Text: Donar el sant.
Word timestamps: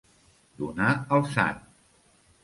Donar 0.61 0.93
el 1.17 1.27
sant. 1.33 1.59